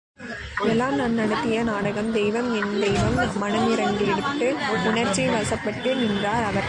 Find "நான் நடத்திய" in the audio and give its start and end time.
0.95-1.63